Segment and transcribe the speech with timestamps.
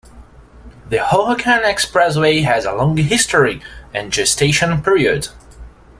[0.89, 3.61] The Hohokam Expressway has a long history
[3.93, 5.27] and gestation period.